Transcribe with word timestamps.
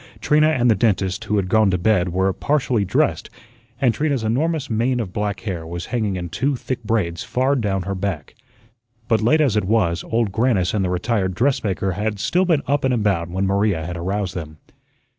Trina 0.19 0.47
and 0.49 0.71
the 0.71 0.73
dentist, 0.73 1.25
who 1.25 1.35
had 1.35 1.47
gone 1.47 1.69
to 1.69 1.77
bed, 1.77 2.09
were 2.11 2.33
partially 2.33 2.83
dressed, 2.83 3.29
and 3.79 3.93
Trina's 3.93 4.23
enormous 4.23 4.67
mane 4.67 4.99
of 4.99 5.13
black 5.13 5.41
hair 5.41 5.63
was 5.63 5.85
hanging 5.93 6.15
in 6.15 6.29
two 6.29 6.55
thick 6.55 6.83
braids 6.83 7.21
far 7.23 7.55
down 7.55 7.83
her 7.83 7.93
back. 7.93 8.33
But, 9.07 9.21
late 9.21 9.41
as 9.41 9.55
it 9.55 9.65
was, 9.65 10.03
Old 10.03 10.31
Grannis 10.31 10.73
and 10.73 10.83
the 10.83 10.89
retired 10.89 11.35
dressmaker 11.35 11.91
had 11.91 12.17
still 12.19 12.45
been 12.45 12.63
up 12.65 12.83
and 12.83 12.95
about 12.95 13.29
when 13.29 13.45
Maria 13.45 13.85
had 13.85 13.95
aroused 13.95 14.33
them. 14.33 14.57